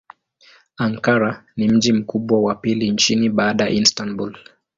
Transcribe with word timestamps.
Ankara 0.77 1.45
ni 1.57 1.67
mji 1.69 1.93
mkubwa 1.93 2.41
wa 2.41 2.55
pili 2.55 2.89
nchini 2.91 3.29
baada 3.29 3.63
ya 3.63 3.69
Istanbul. 3.69 4.37